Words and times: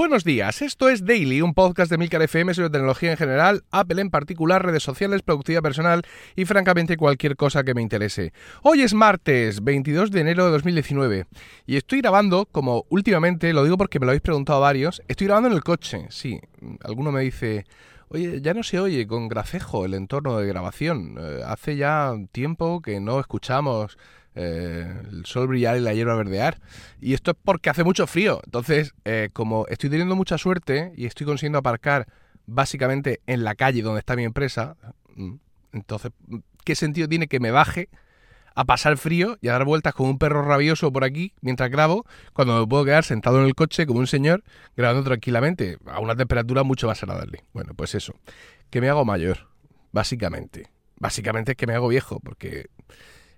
Buenos 0.00 0.24
días, 0.24 0.62
esto 0.62 0.88
es 0.88 1.04
Daily, 1.04 1.42
un 1.42 1.52
podcast 1.52 1.90
de 1.90 1.98
Milcar 1.98 2.22
FM 2.22 2.54
sobre 2.54 2.70
tecnología 2.70 3.10
en 3.10 3.18
general, 3.18 3.64
Apple 3.70 4.00
en 4.00 4.08
particular, 4.08 4.64
redes 4.64 4.82
sociales, 4.82 5.20
productividad 5.20 5.60
personal 5.60 6.00
y 6.36 6.46
francamente 6.46 6.96
cualquier 6.96 7.36
cosa 7.36 7.64
que 7.64 7.74
me 7.74 7.82
interese. 7.82 8.32
Hoy 8.62 8.80
es 8.80 8.94
martes, 8.94 9.62
22 9.62 10.10
de 10.10 10.20
enero 10.22 10.46
de 10.46 10.52
2019 10.52 11.26
y 11.66 11.76
estoy 11.76 12.00
grabando, 12.00 12.46
como 12.46 12.86
últimamente, 12.88 13.52
lo 13.52 13.62
digo 13.62 13.76
porque 13.76 14.00
me 14.00 14.06
lo 14.06 14.12
habéis 14.12 14.22
preguntado 14.22 14.58
varios, 14.60 15.02
estoy 15.06 15.26
grabando 15.26 15.50
en 15.50 15.54
el 15.56 15.62
coche, 15.62 16.06
sí, 16.08 16.40
alguno 16.82 17.12
me 17.12 17.20
dice... 17.20 17.66
Oye, 18.12 18.40
ya 18.40 18.54
no 18.54 18.64
se 18.64 18.80
oye 18.80 19.06
con 19.06 19.28
gracejo 19.28 19.84
el 19.84 19.94
entorno 19.94 20.36
de 20.36 20.44
grabación. 20.44 21.14
Eh, 21.16 21.42
hace 21.46 21.76
ya 21.76 22.12
tiempo 22.32 22.82
que 22.82 22.98
no 22.98 23.20
escuchamos 23.20 23.98
eh, 24.34 25.02
el 25.10 25.26
sol 25.26 25.48
brillar 25.48 25.76
y 25.76 25.80
la 25.80 25.94
hierba 25.94 26.14
verdear. 26.14 26.60
Y 27.00 27.14
esto 27.14 27.32
es 27.32 27.36
porque 27.42 27.70
hace 27.70 27.84
mucho 27.84 28.06
frío. 28.06 28.40
Entonces, 28.44 28.94
eh, 29.04 29.30
como 29.32 29.66
estoy 29.68 29.90
teniendo 29.90 30.16
mucha 30.16 30.38
suerte 30.38 30.92
y 30.96 31.06
estoy 31.06 31.26
consiguiendo 31.26 31.58
aparcar 31.58 32.06
básicamente 32.46 33.20
en 33.26 33.44
la 33.44 33.54
calle 33.54 33.82
donde 33.82 34.00
está 34.00 34.16
mi 34.16 34.24
empresa, 34.24 34.76
mm, 35.14 35.34
entonces, 35.72 36.12
¿qué 36.64 36.74
sentido 36.74 37.08
tiene 37.08 37.28
que 37.28 37.40
me 37.40 37.50
baje 37.50 37.88
a 38.54 38.64
pasar 38.64 38.96
frío 38.96 39.38
y 39.40 39.48
a 39.48 39.52
dar 39.52 39.64
vueltas 39.64 39.94
con 39.94 40.08
un 40.08 40.18
perro 40.18 40.42
rabioso 40.42 40.92
por 40.92 41.04
aquí 41.04 41.32
mientras 41.40 41.70
grabo, 41.70 42.04
cuando 42.32 42.60
me 42.60 42.66
puedo 42.66 42.84
quedar 42.84 43.04
sentado 43.04 43.40
en 43.40 43.46
el 43.46 43.54
coche 43.54 43.86
como 43.86 44.00
un 44.00 44.06
señor 44.06 44.42
grabando 44.76 45.04
tranquilamente 45.04 45.78
a 45.86 46.00
una 46.00 46.16
temperatura 46.16 46.62
mucho 46.62 46.86
más 46.86 47.02
agradable? 47.02 47.44
Bueno, 47.52 47.74
pues 47.74 47.94
eso, 47.94 48.14
que 48.70 48.80
me 48.80 48.88
hago 48.88 49.04
mayor, 49.04 49.48
básicamente. 49.92 50.70
Básicamente 50.98 51.52
es 51.52 51.56
que 51.56 51.66
me 51.66 51.74
hago 51.74 51.88
viejo, 51.88 52.20
porque 52.20 52.66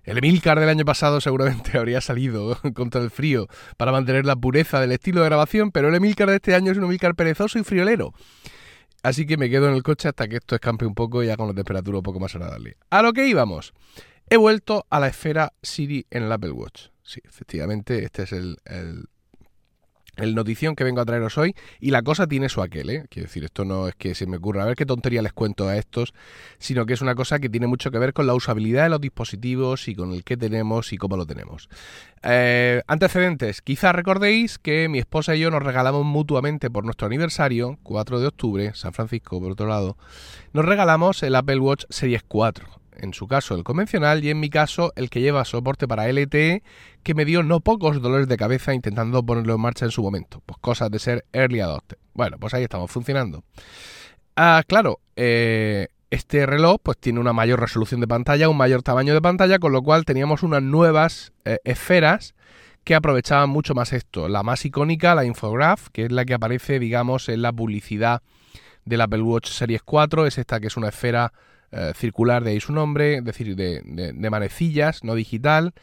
el 0.03 0.17
Emilcar 0.17 0.59
del 0.59 0.69
año 0.69 0.85
pasado 0.85 1.21
seguramente 1.21 1.77
habría 1.77 2.01
salido 2.01 2.57
contra 2.73 3.01
el 3.01 3.09
frío 3.09 3.47
para 3.77 3.91
mantener 3.91 4.25
la 4.25 4.35
pureza 4.35 4.79
del 4.79 4.91
estilo 4.91 5.21
de 5.21 5.27
grabación, 5.27 5.71
pero 5.71 5.89
el 5.89 5.95
Emilcar 5.95 6.29
de 6.29 6.35
este 6.35 6.55
año 6.55 6.71
es 6.71 6.77
un 6.77 6.85
Emilcar 6.85 7.15
perezoso 7.15 7.59
y 7.59 7.63
friolero. 7.63 8.13
Así 9.01 9.25
que 9.25 9.35
me 9.37 9.49
quedo 9.49 9.67
en 9.67 9.75
el 9.75 9.83
coche 9.83 10.07
hasta 10.07 10.27
que 10.27 10.37
esto 10.37 10.55
escampe 10.55 10.85
un 10.85 10.95
poco 10.95 11.23
y 11.23 11.27
ya 11.27 11.35
con 11.35 11.47
la 11.47 11.53
temperatura 11.53 11.97
un 11.97 12.03
poco 12.03 12.21
más 12.21 12.33
agradable. 12.35 12.77
A 12.89 13.01
lo 13.01 13.11
que 13.11 13.27
íbamos. 13.27 13.73
He 14.29 14.37
vuelto 14.37 14.85
a 14.89 14.99
la 14.99 15.07
esfera 15.07 15.51
Siri 15.61 16.07
en 16.09 16.23
el 16.23 16.31
Apple 16.31 16.51
Watch. 16.51 16.87
Sí, 17.03 17.19
efectivamente, 17.25 18.05
este 18.05 18.23
es 18.23 18.31
el, 18.31 18.57
el 18.65 19.05
notición 20.17 20.75
que 20.75 20.83
vengo 20.83 21.01
a 21.01 21.05
traeros 21.05 21.37
hoy 21.37 21.55
y 21.79 21.91
la 21.91 22.01
cosa 22.01 22.27
tiene 22.27 22.49
su 22.49 22.61
aquel, 22.61 22.89
¿eh? 22.89 23.05
Quiero 23.09 23.27
decir, 23.27 23.43
esto 23.43 23.65
no 23.65 23.87
es 23.87 23.95
que 23.95 24.15
se 24.15 24.25
me 24.27 24.37
ocurra 24.37 24.63
a 24.63 24.65
ver 24.65 24.75
qué 24.75 24.85
tontería 24.85 25.21
les 25.21 25.33
cuento 25.33 25.67
a 25.67 25.77
estos, 25.77 26.13
sino 26.59 26.85
que 26.85 26.93
es 26.93 27.01
una 27.01 27.15
cosa 27.15 27.39
que 27.39 27.49
tiene 27.49 27.67
mucho 27.67 27.91
que 27.91 27.99
ver 27.99 28.13
con 28.13 28.27
la 28.27 28.33
usabilidad 28.33 28.83
de 28.83 28.89
los 28.89 29.01
dispositivos 29.01 29.87
y 29.87 29.95
con 29.95 30.11
el 30.11 30.23
que 30.23 30.37
tenemos 30.37 30.93
y 30.93 30.97
cómo 30.97 31.17
lo 31.17 31.25
tenemos. 31.25 31.69
Eh, 32.21 32.81
antecedentes, 32.87 33.61
quizás 33.61 33.93
recordéis 33.93 34.59
que 34.59 34.87
mi 34.87 34.99
esposa 34.99 35.35
y 35.35 35.39
yo 35.39 35.51
nos 35.51 35.63
regalamos 35.63 36.05
mutuamente 36.05 36.69
por 36.69 36.85
nuestro 36.85 37.07
aniversario, 37.07 37.79
4 37.83 38.19
de 38.19 38.27
octubre, 38.27 38.71
San 38.75 38.93
Francisco 38.93 39.41
por 39.41 39.51
otro 39.51 39.67
lado, 39.67 39.97
nos 40.53 40.65
regalamos 40.65 41.23
el 41.23 41.35
Apple 41.35 41.59
Watch 41.59 41.85
Series 41.89 42.23
4 42.23 42.82
en 42.97 43.13
su 43.13 43.27
caso 43.27 43.55
el 43.55 43.63
convencional 43.63 44.23
y 44.23 44.29
en 44.29 44.39
mi 44.39 44.49
caso 44.49 44.93
el 44.95 45.09
que 45.09 45.21
lleva 45.21 45.45
soporte 45.45 45.87
para 45.87 46.07
LTE 46.11 46.63
que 47.03 47.13
me 47.13 47.25
dio 47.25 47.43
no 47.43 47.59
pocos 47.59 48.01
dolores 48.01 48.27
de 48.27 48.37
cabeza 48.37 48.73
intentando 48.73 49.23
ponerlo 49.25 49.55
en 49.55 49.61
marcha 49.61 49.85
en 49.85 49.91
su 49.91 50.01
momento. 50.01 50.41
Pues 50.45 50.57
cosas 50.59 50.89
de 50.91 50.99
ser 50.99 51.25
early 51.33 51.59
adopter. 51.59 51.99
Bueno, 52.13 52.37
pues 52.39 52.53
ahí 52.53 52.63
estamos 52.63 52.91
funcionando. 52.91 53.43
Ah, 54.35 54.63
claro, 54.67 54.99
eh, 55.15 55.87
este 56.09 56.45
reloj 56.45 56.77
pues 56.81 56.97
tiene 56.97 57.19
una 57.19 57.33
mayor 57.33 57.59
resolución 57.59 57.99
de 58.01 58.07
pantalla, 58.07 58.49
un 58.49 58.57
mayor 58.57 58.83
tamaño 58.83 59.13
de 59.13 59.21
pantalla, 59.21 59.59
con 59.59 59.71
lo 59.71 59.81
cual 59.81 60.05
teníamos 60.05 60.43
unas 60.43 60.61
nuevas 60.61 61.33
eh, 61.45 61.57
esferas 61.63 62.35
que 62.83 62.95
aprovechaban 62.95 63.49
mucho 63.49 63.73
más 63.73 63.93
esto. 63.93 64.27
La 64.27 64.43
más 64.43 64.65
icónica, 64.65 65.15
la 65.15 65.25
Infograph, 65.25 65.87
que 65.91 66.05
es 66.05 66.11
la 66.11 66.25
que 66.25 66.33
aparece, 66.33 66.79
digamos, 66.79 67.29
en 67.29 67.41
la 67.41 67.51
publicidad 67.51 68.21
del 68.85 69.01
Apple 69.01 69.21
Watch 69.21 69.49
Series 69.49 69.81
4, 69.83 70.27
es 70.27 70.37
esta 70.37 70.59
que 70.59 70.67
es 70.67 70.77
una 70.77 70.89
esfera 70.89 71.33
eh, 71.73 71.93
circular, 71.95 72.43
de 72.43 72.51
ahí 72.51 72.59
su 72.59 72.73
nombre, 72.73 73.17
es 73.17 73.25
decir, 73.25 73.55
de, 73.55 74.29
manecillas, 74.29 75.03
no 75.03 75.15
digital, 75.15 75.73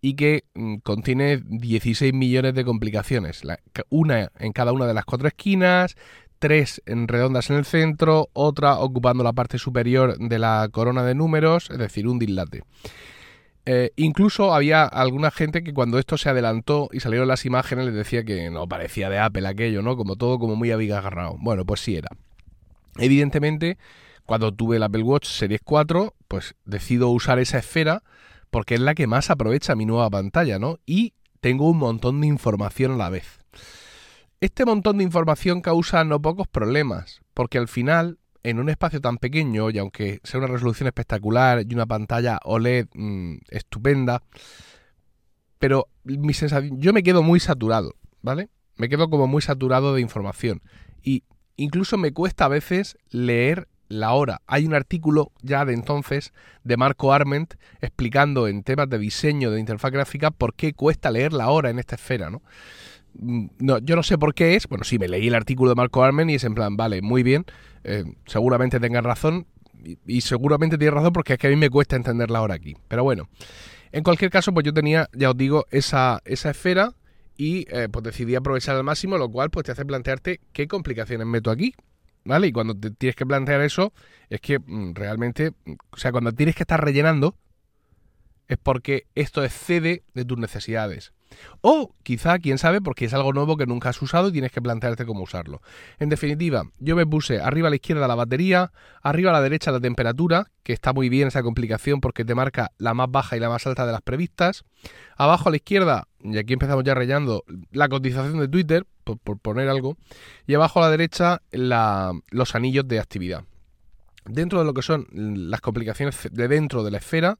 y 0.00 0.14
que 0.14 0.44
mm, 0.54 0.76
contiene 0.78 1.42
16 1.44 2.12
millones 2.12 2.54
de 2.54 2.64
complicaciones, 2.64 3.42
una 3.88 4.30
en 4.38 4.52
cada 4.52 4.72
una 4.72 4.86
de 4.86 4.94
las 4.94 5.04
cuatro 5.04 5.26
esquinas, 5.28 5.96
tres 6.38 6.82
en 6.86 7.08
redondas 7.08 7.50
en 7.50 7.56
el 7.56 7.64
centro, 7.64 8.28
otra 8.32 8.78
ocupando 8.78 9.24
la 9.24 9.32
parte 9.32 9.58
superior 9.58 10.18
de 10.18 10.38
la 10.38 10.68
corona 10.70 11.02
de 11.02 11.14
números, 11.14 11.68
es 11.70 11.78
decir, 11.78 12.06
un 12.06 12.18
dislate. 12.18 12.62
Eh, 13.70 13.90
incluso 13.96 14.54
había 14.54 14.84
alguna 14.84 15.30
gente 15.30 15.62
que 15.62 15.74
cuando 15.74 15.98
esto 15.98 16.16
se 16.16 16.30
adelantó 16.30 16.88
y 16.90 17.00
salieron 17.00 17.28
las 17.28 17.44
imágenes 17.44 17.84
les 17.84 17.94
decía 17.94 18.24
que 18.24 18.48
no 18.48 18.66
parecía 18.66 19.10
de 19.10 19.18
Apple 19.18 19.46
aquello, 19.46 19.82
¿no? 19.82 19.96
Como 19.96 20.16
todo 20.16 20.38
como 20.38 20.56
muy 20.56 20.70
abigarrado. 20.70 21.36
Bueno, 21.38 21.66
pues 21.66 21.80
sí 21.80 21.96
era. 21.96 22.08
Evidentemente, 22.96 23.76
cuando 24.28 24.52
tuve 24.52 24.76
el 24.76 24.82
Apple 24.82 25.04
Watch 25.04 25.26
Series 25.26 25.62
4, 25.64 26.14
pues 26.28 26.54
decido 26.66 27.08
usar 27.08 27.38
esa 27.38 27.56
esfera 27.56 28.02
porque 28.50 28.74
es 28.74 28.80
la 28.80 28.94
que 28.94 29.06
más 29.06 29.30
aprovecha 29.30 29.74
mi 29.74 29.86
nueva 29.86 30.10
pantalla, 30.10 30.58
¿no? 30.58 30.80
Y 30.84 31.14
tengo 31.40 31.66
un 31.70 31.78
montón 31.78 32.20
de 32.20 32.26
información 32.26 32.92
a 32.92 32.96
la 32.96 33.08
vez. 33.08 33.38
Este 34.42 34.66
montón 34.66 34.98
de 34.98 35.04
información 35.04 35.62
causa 35.62 36.04
no 36.04 36.20
pocos 36.20 36.46
problemas, 36.46 37.22
porque 37.32 37.56
al 37.56 37.68
final, 37.68 38.18
en 38.42 38.58
un 38.58 38.68
espacio 38.68 39.00
tan 39.00 39.16
pequeño, 39.16 39.70
y 39.70 39.78
aunque 39.78 40.20
sea 40.24 40.40
una 40.40 40.48
resolución 40.48 40.88
espectacular 40.88 41.64
y 41.66 41.72
una 41.72 41.86
pantalla 41.86 42.38
OLED 42.44 42.86
mm, 42.92 43.36
estupenda, 43.48 44.22
pero 45.58 45.88
mi 46.04 46.34
sensación, 46.34 46.78
yo 46.82 46.92
me 46.92 47.02
quedo 47.02 47.22
muy 47.22 47.40
saturado, 47.40 47.94
¿vale? 48.20 48.50
Me 48.76 48.90
quedo 48.90 49.08
como 49.08 49.26
muy 49.26 49.40
saturado 49.40 49.94
de 49.94 50.02
información. 50.02 50.60
Y 51.02 51.24
incluso 51.56 51.96
me 51.96 52.12
cuesta 52.12 52.44
a 52.44 52.48
veces 52.48 52.98
leer 53.08 53.68
la 53.88 54.12
hora. 54.12 54.42
Hay 54.46 54.66
un 54.66 54.74
artículo 54.74 55.32
ya 55.42 55.64
de 55.64 55.74
entonces 55.74 56.32
de 56.64 56.76
Marco 56.76 57.12
Arment 57.12 57.54
explicando 57.80 58.48
en 58.48 58.62
temas 58.62 58.88
de 58.88 58.98
diseño 58.98 59.50
de 59.50 59.60
interfaz 59.60 59.90
gráfica 59.90 60.30
por 60.30 60.54
qué 60.54 60.74
cuesta 60.74 61.10
leer 61.10 61.32
la 61.32 61.48
hora 61.50 61.70
en 61.70 61.78
esta 61.78 61.94
esfera, 61.96 62.30
¿no? 62.30 62.42
Mm, 63.14 63.46
no, 63.58 63.78
yo 63.78 63.96
no 63.96 64.02
sé 64.02 64.18
por 64.18 64.34
qué 64.34 64.56
es. 64.56 64.68
Bueno, 64.68 64.84
sí, 64.84 64.98
me 64.98 65.08
leí 65.08 65.28
el 65.28 65.34
artículo 65.34 65.70
de 65.70 65.76
Marco 65.76 66.02
Arment 66.02 66.30
y 66.30 66.34
es 66.34 66.44
en 66.44 66.54
plan, 66.54 66.76
vale, 66.76 67.02
muy 67.02 67.22
bien, 67.22 67.44
eh, 67.84 68.04
seguramente 68.26 68.80
tengan 68.80 69.04
razón 69.04 69.46
y, 70.06 70.20
seguramente 70.20 70.76
tiene 70.76 70.90
razón 70.92 71.12
porque 71.12 71.34
es 71.34 71.38
que 71.38 71.46
a 71.46 71.50
mí 71.50 71.56
me 71.56 71.70
cuesta 71.70 71.96
entender 71.96 72.30
la 72.30 72.42
hora 72.42 72.54
aquí. 72.54 72.76
Pero 72.88 73.04
bueno, 73.04 73.28
en 73.92 74.02
cualquier 74.02 74.30
caso, 74.30 74.52
pues 74.52 74.64
yo 74.64 74.72
tenía, 74.72 75.08
ya 75.12 75.30
os 75.30 75.36
digo, 75.36 75.66
esa, 75.70 76.20
esa 76.24 76.50
esfera 76.50 76.94
y 77.36 77.66
eh, 77.70 77.88
pues 77.90 78.02
decidí 78.02 78.34
aprovechar 78.34 78.76
al 78.76 78.84
máximo, 78.84 79.16
lo 79.16 79.30
cual 79.30 79.50
pues 79.50 79.64
te 79.64 79.72
hace 79.72 79.84
plantearte 79.84 80.40
qué 80.52 80.66
complicaciones 80.66 81.26
meto 81.26 81.50
aquí. 81.50 81.74
¿Vale? 82.28 82.48
Y 82.48 82.52
cuando 82.52 82.74
te 82.74 82.90
tienes 82.90 83.16
que 83.16 83.24
plantear 83.24 83.62
eso, 83.62 83.94
es 84.28 84.42
que 84.42 84.58
mm, 84.58 84.92
realmente, 84.92 85.52
mm, 85.64 85.72
o 85.92 85.96
sea, 85.96 86.12
cuando 86.12 86.30
tienes 86.30 86.54
que 86.54 86.64
estar 86.64 86.78
rellenando, 86.78 87.34
es 88.48 88.58
porque 88.58 89.06
esto 89.14 89.42
excede 89.42 90.02
de 90.12 90.26
tus 90.26 90.36
necesidades. 90.36 91.14
O 91.62 91.94
quizá, 92.02 92.38
quién 92.38 92.58
sabe, 92.58 92.82
porque 92.82 93.06
es 93.06 93.14
algo 93.14 93.32
nuevo 93.32 93.56
que 93.56 93.66
nunca 93.66 93.88
has 93.88 94.02
usado 94.02 94.28
y 94.28 94.32
tienes 94.32 94.52
que 94.52 94.60
plantearte 94.60 95.06
cómo 95.06 95.22
usarlo. 95.22 95.62
En 95.98 96.10
definitiva, 96.10 96.64
yo 96.78 96.96
me 96.96 97.06
puse 97.06 97.40
arriba 97.40 97.68
a 97.68 97.70
la 97.70 97.76
izquierda 97.76 98.06
la 98.06 98.14
batería, 98.14 98.72
arriba 99.02 99.30
a 99.30 99.34
la 99.34 99.40
derecha 99.40 99.72
la 99.72 99.80
temperatura, 99.80 100.50
que 100.62 100.74
está 100.74 100.92
muy 100.92 101.08
bien 101.08 101.28
esa 101.28 101.42
complicación 101.42 102.02
porque 102.02 102.26
te 102.26 102.34
marca 102.34 102.72
la 102.76 102.92
más 102.92 103.10
baja 103.10 103.38
y 103.38 103.40
la 103.40 103.48
más 103.48 103.66
alta 103.66 103.86
de 103.86 103.92
las 103.92 104.02
previstas. 104.02 104.64
Abajo 105.16 105.48
a 105.48 105.50
la 105.50 105.56
izquierda, 105.56 106.08
y 106.22 106.36
aquí 106.36 106.52
empezamos 106.52 106.84
ya 106.84 106.94
rellando, 106.94 107.44
la 107.72 107.88
cotización 107.88 108.38
de 108.38 108.48
Twitter, 108.48 108.86
por, 109.16 109.38
poner 109.38 109.68
algo. 109.68 109.96
Y 110.46 110.54
abajo 110.54 110.80
a 110.80 110.82
la 110.82 110.90
derecha 110.90 111.42
los 111.50 112.54
anillos 112.54 112.86
de 112.86 113.00
actividad. 113.00 113.44
Dentro 114.24 114.58
de 114.58 114.66
lo 114.66 114.74
que 114.74 114.82
son 114.82 115.06
las 115.12 115.60
complicaciones 115.60 116.28
de 116.30 116.48
dentro 116.48 116.84
de 116.84 116.90
la 116.90 116.98
esfera, 116.98 117.38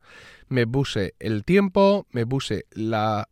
me 0.48 0.66
puse 0.66 1.14
el 1.18 1.44
tiempo, 1.44 2.06
me 2.12 2.26
puse 2.26 2.64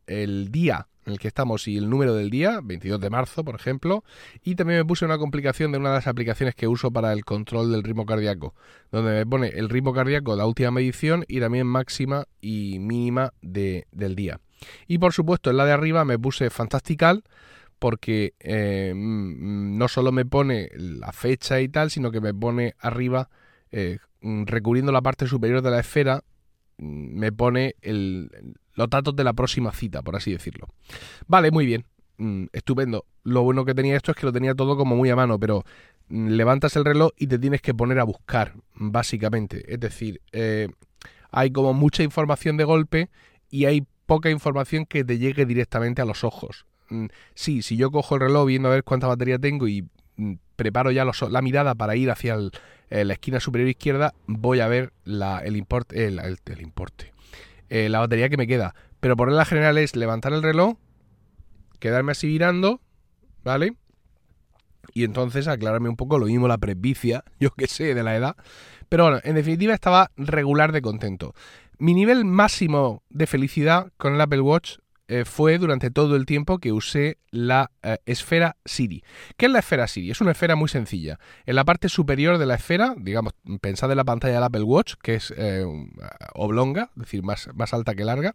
el 0.07 0.53
día 0.53 0.89
en 1.07 1.13
el 1.13 1.19
que 1.19 1.29
estamos 1.29 1.67
y 1.69 1.77
el 1.77 1.89
número 1.89 2.15
del 2.15 2.31
día, 2.31 2.61
22 2.63 3.01
de 3.01 3.11
marzo, 3.11 3.45
por 3.45 3.55
ejemplo, 3.55 4.05
y 4.43 4.57
también 4.57 4.81
me 4.81 4.85
puse 4.85 5.05
una 5.05 5.19
complicación 5.19 5.73
de 5.73 5.79
una 5.79 5.91
de 5.91 5.95
las 5.97 6.07
aplicaciones 6.09 6.55
que 6.55 6.67
uso 6.67 6.91
para 6.91 7.13
el 7.13 7.25
control 7.25 7.71
del 7.71 7.85
ritmo 7.85 8.05
cardíaco, 8.05 8.55
donde 8.91 9.13
me 9.13 9.27
pone 9.27 9.49
el 9.49 9.69
ritmo 9.69 9.93
cardíaco 9.93 10.35
la 10.35 10.47
última 10.47 10.73
medición 10.73 11.25
y 11.29 11.41
también 11.41 11.67
máxima 11.67 12.27
y 12.41 12.79
mínima 12.81 13.33
de, 13.41 13.87
del 13.93 14.17
día. 14.17 14.41
Y 14.89 14.99
por 14.99 15.13
supuesto, 15.13 15.51
en 15.51 15.59
la 15.59 15.65
de 15.65 15.73
arriba 15.73 16.05
me 16.05 16.19
puse 16.19 16.51
Fantastical, 16.51 17.23
porque 17.79 18.35
eh, 18.41 18.93
no 18.95 19.89
solo 19.89 20.13
me 20.13 20.25
pone 20.25 20.71
la 20.77 21.13
fecha 21.13 21.61
y 21.61 21.69
tal, 21.69 21.91
sino 21.91 22.11
que 22.11 22.21
me 22.21 22.35
pone 22.35 22.75
arriba, 22.79 23.29
eh, 23.71 23.99
recubriendo 24.21 24.93
la 24.93 25.03
parte 25.03 25.27
superior 25.27 25.63
de 25.63 25.71
la 25.71 25.81
esfera, 25.81 26.25
me 26.79 27.33
pone 27.33 27.77
el, 27.83 28.31
los 28.75 28.91
datos 28.91 29.17
de 29.17 29.25
la 29.25 29.33
próxima 29.33 29.73
cita, 29.73 30.03
por 30.03 30.17
así 30.17 30.33
decirlo. 30.33 30.69
Vale, 31.27 31.51
muy 31.51 31.67
bien. 31.67 31.85
Mm, 32.19 32.47
estupendo. 32.53 33.05
Lo 33.25 33.43
bueno 33.43 33.65
que 33.65 33.75
tenía 33.75 33.97
esto 33.97 34.13
es 34.13 34.17
que 34.17 34.27
lo 34.27 34.33
tenía 34.33 34.55
todo 34.55 34.77
como 34.77 34.97
muy 34.97 35.11
a 35.11 35.17
mano, 35.17 35.39
pero 35.39 35.65
mm, 36.09 36.29
levantas 36.29 36.77
el 36.77 36.85
reloj 36.85 37.11
y 37.17 37.27
te 37.27 37.39
tienes 37.39 37.61
que 37.61 37.75
poner 37.75 37.99
a 37.99 38.05
buscar, 38.05 38.55
básicamente. 38.75 39.73
Es 39.73 39.81
decir, 39.81 40.21
eh, 40.33 40.69
hay 41.31 41.51
como 41.51 41.75
mucha 41.75 42.03
información 42.03 42.57
de 42.57 42.65
golpe 42.65 43.11
y 43.51 43.67
hay 43.67 43.87
poca 44.07 44.31
información 44.31 44.87
que 44.87 45.05
te 45.05 45.19
llegue 45.19 45.45
directamente 45.45 46.01
a 46.01 46.05
los 46.05 46.25
ojos. 46.25 46.67
Mm, 46.89 47.07
sí, 47.35 47.63
si 47.63 47.77
yo 47.77 47.91
cojo 47.91 48.15
el 48.17 48.23
reloj 48.23 48.47
viendo 48.47 48.69
a 48.69 48.73
ver 48.73 48.85
cuánta 48.85 49.07
batería 49.07 49.39
tengo 49.39 49.69
y 49.69 49.89
mm, 50.17 50.35
preparo 50.57 50.91
ya 50.91 51.05
la 51.05 51.43
mirada 51.43 51.75
para 51.75 51.97
ir 51.97 52.11
hacia 52.11 52.37
la 52.89 53.13
esquina 53.13 53.41
superior 53.41 53.69
izquierda, 53.69 54.15
voy 54.27 54.61
a 54.61 54.69
ver 54.69 54.93
la, 55.05 55.39
el, 55.39 55.55
el, 55.55 55.57
importe, 55.57 57.13
eh, 57.69 57.89
la 57.89 57.99
batería 57.99 58.29
que 58.29 58.37
me 58.37 58.47
queda. 58.47 58.75
Pero 59.01 59.17
por 59.17 59.29
regla 59.29 59.45
general 59.45 59.79
es 59.79 59.97
levantar 59.97 60.33
el 60.33 60.43
reloj, 60.43 60.77
quedarme 61.79 62.13
así 62.13 62.27
mirando, 62.27 62.81
¿vale? 63.45 63.77
Y 64.95 65.05
entonces 65.05 65.49
aclararme 65.49 65.89
un 65.89 65.97
poco 65.97 66.19
lo 66.19 66.27
mismo 66.27 66.49
la 66.49 66.59
presbicia, 66.59 67.25
yo 67.41 67.51
que 67.51 67.67
sé, 67.67 67.95
de 67.95 68.03
la 68.03 68.17
edad. 68.17 68.37
Pero 68.89 69.05
bueno, 69.05 69.21
en 69.25 69.35
definitiva 69.35 69.75
estaba 69.75 70.11
regular 70.17 70.73
de 70.73 70.83
contento. 70.83 71.35
Mi 71.79 71.93
nivel 71.93 72.25
máximo 72.25 73.03
de 73.11 73.27
felicidad 73.27 73.93
con 73.99 74.15
el 74.15 74.21
Apple 74.21 74.41
Watch 74.41 74.79
eh, 75.09 75.25
fue 75.25 75.59
durante 75.59 75.91
todo 75.91 76.17
el 76.17 76.27
tiempo 76.27 76.59
que 76.59 76.73
usé 76.73 77.19
la 77.31 77.71
eh, 77.83 77.99
esfera 78.07 78.57
Siri. 78.65 79.05
¿Qué 79.37 79.47
es 79.47 79.53
la 79.53 79.61
esfera 79.61 79.87
Siri? 79.87 80.11
Es 80.11 80.21
una 80.21 80.33
esfera 80.33 80.57
muy 80.57 80.69
sencilla. 80.69 81.19
En 81.45 81.55
la 81.55 81.65
parte 81.65 81.89
superior 81.89 82.39
de 82.39 82.47
la 82.47 82.57
esfera, 82.57 82.95
digamos, 82.99 83.35
pensad 83.61 83.91
en 83.91 83.99
la 83.99 84.05
pantalla 84.05 84.35
del 84.35 84.43
Apple 84.43 84.63
Watch, 84.63 84.95
que 85.03 85.15
es 85.15 85.33
eh, 85.37 85.65
oblonga, 86.35 86.91
es 86.97 87.03
decir, 87.03 87.23
más, 87.23 87.49
más 87.55 87.73
alta 87.73 87.95
que 87.95 88.05
larga. 88.05 88.35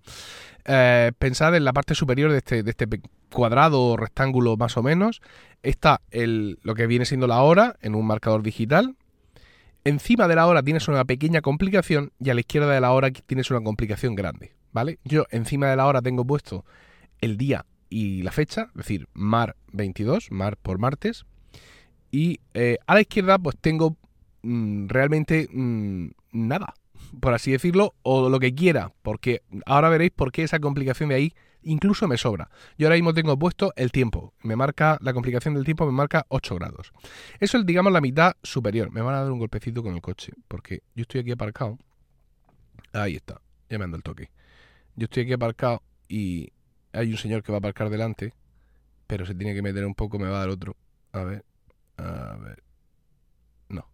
pensad 1.20 1.56
en 1.56 1.66
la 1.66 1.74
parte 1.74 1.94
superior 1.94 2.32
de 2.32 2.38
este, 2.38 2.64
de 2.64 2.72
este 2.72 2.88
cuadrado 3.32 3.82
o 3.82 3.98
rectángulo 3.98 4.56
más 4.56 4.78
o 4.78 4.84
menos. 4.84 5.22
Está 5.64 6.02
el, 6.10 6.60
lo 6.64 6.76
que 6.76 6.88
viene 6.88 7.06
siendo 7.06 7.28
la 7.28 7.42
hora 7.42 7.76
en 7.82 7.96
un 7.96 8.08
marcador 8.08 8.44
digital. 8.44 8.96
Encima 9.84 10.28
de 10.28 10.36
la 10.36 10.48
hora 10.48 10.64
tienes 10.64 10.88
una 10.88 11.06
pequeña 11.06 11.42
complicación 11.42 12.14
y 12.20 12.30
a 12.30 12.34
la 12.34 12.42
izquierda 12.42 12.72
de 12.72 12.82
la 12.82 12.92
hora 12.92 13.12
tienes 13.12 13.50
una 13.52 13.62
complicación 13.62 14.16
grande. 14.16 14.54
¿Vale? 14.72 15.00
Yo 15.04 15.26
encima 15.32 15.68
de 15.68 15.76
la 15.76 15.86
hora 15.86 16.02
tengo 16.02 16.26
puesto 16.26 16.66
el 17.20 17.38
día 17.38 17.66
y 17.90 18.24
la 18.24 18.32
fecha, 18.32 18.70
es 18.70 18.74
decir, 18.74 19.08
mar 19.14 19.56
22, 19.74 20.32
mar 20.32 20.58
por 20.58 20.80
martes. 20.80 21.26
Y 22.10 22.40
eh, 22.54 22.78
a 22.88 22.96
la 22.96 23.02
izquierda 23.02 23.38
pues 23.38 23.58
tengo 23.60 23.98
mm, 24.42 24.88
realmente 24.88 25.48
mm, 25.52 26.08
nada, 26.32 26.74
por 27.20 27.34
así 27.34 27.52
decirlo, 27.52 27.94
o 28.02 28.30
lo 28.30 28.40
que 28.40 28.54
quiera, 28.54 28.92
porque 29.02 29.44
ahora 29.66 29.90
veréis 29.90 30.12
por 30.12 30.32
qué 30.32 30.44
esa 30.44 30.60
complicación 30.60 31.10
de 31.10 31.16
ahí 31.16 31.34
incluso 31.64 32.08
me 32.08 32.18
sobra. 32.18 32.50
Yo 32.78 32.88
ahora 32.88 32.96
mismo 32.96 33.14
tengo 33.14 33.38
puesto 33.38 33.74
el 33.76 33.92
tiempo, 33.92 34.34
me 34.42 34.56
marca 34.56 34.98
la 35.02 35.14
complicación 35.14 35.54
del 35.54 35.66
tiempo, 35.66 35.86
me 35.86 35.92
marca 35.92 36.26
8 36.30 36.56
grados. 36.56 36.92
Eso 37.40 37.58
es, 37.58 37.66
digamos, 37.66 37.92
la 37.94 38.02
mitad 38.02 38.34
superior. 38.44 38.92
Me 38.92 39.02
van 39.02 39.16
a 39.16 39.22
dar 39.22 39.32
un 39.32 39.40
golpecito 39.40 39.84
con 39.84 39.94
el 39.94 40.02
coche, 40.02 40.34
porque 40.48 40.82
yo 40.96 41.04
estoy 41.04 41.22
aquí 41.22 41.32
aparcado. 41.32 41.78
Ahí 42.94 43.16
está, 43.16 43.42
ya 43.70 43.78
me 43.78 43.86
ando 43.86 43.98
el 43.98 44.04
toque. 44.04 44.32
Yo 44.96 45.06
estoy 45.06 45.24
aquí 45.24 45.34
aparcado 45.34 45.82
y 46.08 46.52
hay 46.94 47.12
un 47.12 47.18
señor 47.18 47.44
que 47.44 47.52
va 47.52 47.58
a 47.58 47.60
aparcar 47.60 47.90
delante, 47.90 48.34
pero 49.08 49.26
se 49.26 49.36
tiene 49.36 49.54
que 49.54 49.62
meter 49.62 49.86
un 49.86 49.96
poco, 49.96 50.20
me 50.20 50.28
va 50.28 50.38
a 50.38 50.40
dar 50.40 50.50
otro. 50.50 50.76
A 51.12 51.24
ver, 51.24 51.46
a 51.98 52.38
ver. 52.38 52.64
No, 53.70 53.88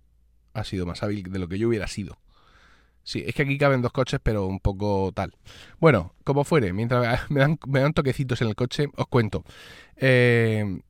ha 0.53 0.63
sido 0.63 0.85
más 0.85 1.03
hábil 1.03 1.23
de 1.23 1.39
lo 1.39 1.47
que 1.47 1.59
yo 1.59 1.67
hubiera 1.67 1.87
sido. 1.87 2.17
Sí, 3.03 3.23
es 3.25 3.33
que 3.33 3.43
aquí 3.43 3.57
caben 3.57 3.81
dos 3.81 3.93
coches, 3.93 4.19
pero 4.21 4.47
un 4.47 4.59
poco 4.59 5.13
tal. 5.13 5.33
Bueno, 5.79 6.13
como 6.25 6.43
fuere, 6.43 6.73
mientras 6.73 7.31
me 7.31 7.39
dan, 7.79 7.93
toquecitos 7.93 8.41
en 8.41 8.49
el 8.49 8.55
coche, 8.55 8.87
os 8.95 9.07
cuento. 9.07 9.45
Eh, 9.95 10.81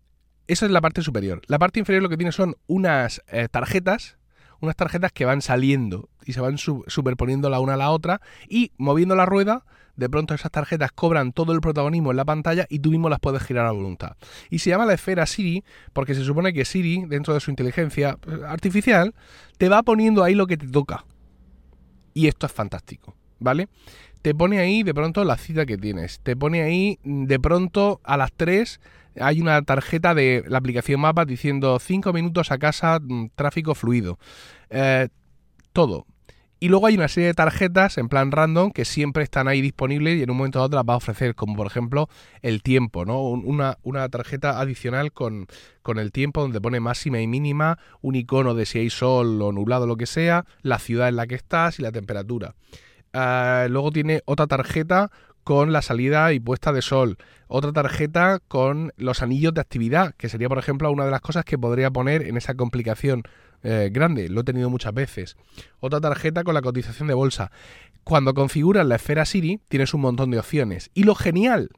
esa 0.47 0.65
es 0.65 0.71
la 0.71 0.81
parte 0.81 1.03
superior. 1.03 1.41
La 1.47 1.59
parte 1.59 1.79
inferior 1.79 2.01
lo 2.01 2.09
que 2.09 2.17
tiene 2.17 2.31
son 2.31 2.55
unas 2.65 3.21
eh, 3.27 3.47
tarjetas 3.49 4.17
unas 4.59 4.75
tarjetas 4.75 5.11
que 5.11 5.25
van 5.25 5.41
saliendo 5.41 6.09
y 6.25 6.33
se 6.33 6.41
van 6.41 6.57
superponiendo 6.57 7.49
la 7.49 7.59
una 7.59 7.75
a 7.75 7.77
la 7.77 7.91
otra 7.91 8.21
y 8.49 8.71
moviendo 8.77 9.15
la 9.15 9.25
rueda, 9.25 9.63
de 9.97 10.09
pronto 10.09 10.33
esas 10.33 10.51
tarjetas 10.51 10.91
cobran 10.91 11.33
todo 11.33 11.53
el 11.53 11.59
protagonismo 11.59 12.11
en 12.11 12.17
la 12.17 12.25
pantalla 12.25 12.65
y 12.69 12.79
tú 12.79 12.91
mismo 12.91 13.09
las 13.09 13.19
puedes 13.19 13.43
girar 13.43 13.65
a 13.65 13.71
voluntad. 13.71 14.15
Y 14.49 14.59
se 14.59 14.69
llama 14.69 14.85
la 14.85 14.93
esfera 14.93 15.25
Siri 15.25 15.63
porque 15.91 16.15
se 16.15 16.23
supone 16.23 16.53
que 16.53 16.65
Siri, 16.65 17.05
dentro 17.07 17.33
de 17.33 17.39
su 17.39 17.49
inteligencia 17.49 18.17
eh, 18.27 18.39
artificial, 18.47 19.13
te 19.57 19.69
va 19.69 19.83
poniendo 19.83 20.23
ahí 20.23 20.35
lo 20.35 20.47
que 20.47 20.57
te 20.57 20.67
toca. 20.67 21.05
Y 22.13 22.27
esto 22.27 22.45
es 22.45 22.51
fantástico, 22.51 23.15
¿vale? 23.39 23.67
Te 24.21 24.33
pone 24.33 24.59
ahí 24.59 24.83
de 24.83 24.93
pronto 24.93 25.23
la 25.23 25.37
cita 25.37 25.65
que 25.65 25.77
tienes, 25.77 26.19
te 26.21 26.35
pone 26.35 26.61
ahí 26.61 26.99
de 27.03 27.39
pronto 27.39 27.99
a 28.03 28.17
las 28.17 28.31
3 28.33 28.79
hay 29.19 29.41
una 29.41 29.61
tarjeta 29.61 30.13
de 30.13 30.43
la 30.47 30.57
aplicación 30.57 30.99
Mapa 31.01 31.25
diciendo 31.25 31.79
5 31.79 32.13
minutos 32.13 32.51
a 32.51 32.57
casa, 32.57 32.99
mm, 33.01 33.29
tráfico 33.35 33.75
fluido. 33.75 34.19
Eh, 34.69 35.09
todo. 35.73 36.05
Y 36.59 36.69
luego 36.69 36.87
hay 36.87 36.95
una 36.95 37.07
serie 37.07 37.27
de 37.27 37.33
tarjetas 37.35 37.99
en 37.99 38.09
plan 38.09 38.31
random 38.31 38.71
que 38.71 38.83
siempre 38.83 39.23
están 39.23 39.47
ahí 39.47 39.61
disponibles 39.61 40.17
y 40.17 40.23
en 40.23 40.31
un 40.31 40.37
momento 40.37 40.57
dado 40.57 40.75
las 40.75 40.85
va 40.85 40.95
a 40.95 40.97
ofrecer, 40.97 41.35
como 41.35 41.55
por 41.55 41.67
ejemplo 41.67 42.09
el 42.41 42.63
tiempo, 42.63 43.05
¿no? 43.05 43.21
Una, 43.21 43.77
una 43.83 44.09
tarjeta 44.09 44.59
adicional 44.59 45.11
con, 45.11 45.45
con, 45.83 45.99
el 45.99 46.11
tiempo 46.11 46.41
donde 46.41 46.59
pone 46.59 46.79
máxima 46.79 47.21
y 47.21 47.27
mínima, 47.27 47.77
un 48.01 48.15
icono 48.15 48.55
de 48.55 48.65
si 48.65 48.79
hay 48.79 48.89
sol 48.89 49.39
o 49.39 49.51
nublado, 49.51 49.85
lo 49.85 49.97
que 49.97 50.07
sea, 50.07 50.45
la 50.63 50.79
ciudad 50.79 51.09
en 51.09 51.17
la 51.17 51.27
que 51.27 51.35
estás 51.35 51.77
y 51.77 51.83
la 51.83 51.91
temperatura. 51.91 52.55
Eh, 53.13 53.67
luego 53.69 53.91
tiene 53.91 54.21
otra 54.25 54.47
tarjeta 54.47 55.11
con 55.47 55.71
la 55.71 55.81
salida 55.81 56.33
y 56.33 56.41
puesta 56.41 56.73
de 56.73 56.81
sol. 56.81 57.15
Otra 57.47 57.71
tarjeta 57.71 58.41
con 58.49 58.91
los 58.97 59.21
anillos 59.21 59.53
de 59.53 59.61
actividad, 59.61 60.13
que 60.15 60.27
sería, 60.27 60.49
por 60.49 60.57
ejemplo, 60.57 60.91
una 60.91 61.05
de 61.05 61.11
las 61.11 61.21
cosas 61.21 61.45
que 61.45 61.57
podría 61.57 61.89
poner 61.89 62.23
en 62.23 62.35
esa 62.35 62.55
complicación 62.55 63.23
eh, 63.63 63.89
grande. 63.89 64.27
Lo 64.27 64.41
he 64.41 64.43
tenido 64.43 64.69
muchas 64.69 64.93
veces. 64.93 65.37
Otra 65.79 66.01
tarjeta 66.01 66.43
con 66.43 66.53
la 66.53 66.61
cotización 66.61 67.07
de 67.07 67.13
bolsa. 67.13 67.49
Cuando 68.03 68.33
configuras 68.33 68.85
la 68.85 68.95
esfera 68.95 69.23
Siri, 69.23 69.61
tienes 69.69 69.93
un 69.93 70.01
montón 70.01 70.31
de 70.31 70.39
opciones. 70.39 70.91
Y 70.93 71.03
lo 71.03 71.15
genial 71.15 71.69